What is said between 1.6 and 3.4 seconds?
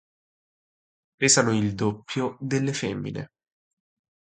doppio delle femmine.